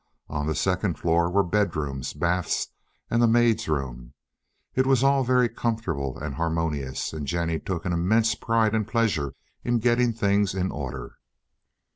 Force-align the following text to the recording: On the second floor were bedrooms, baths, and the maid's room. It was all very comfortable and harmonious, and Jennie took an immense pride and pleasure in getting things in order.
On 0.29 0.47
the 0.47 0.55
second 0.55 0.97
floor 0.97 1.29
were 1.29 1.43
bedrooms, 1.43 2.13
baths, 2.13 2.69
and 3.11 3.21
the 3.21 3.27
maid's 3.27 3.69
room. 3.69 4.13
It 4.73 4.87
was 4.87 5.03
all 5.03 5.23
very 5.23 5.47
comfortable 5.47 6.17
and 6.17 6.33
harmonious, 6.33 7.13
and 7.13 7.27
Jennie 7.27 7.59
took 7.59 7.85
an 7.85 7.93
immense 7.93 8.33
pride 8.33 8.73
and 8.73 8.87
pleasure 8.87 9.35
in 9.63 9.77
getting 9.77 10.11
things 10.11 10.55
in 10.55 10.71
order. 10.71 11.19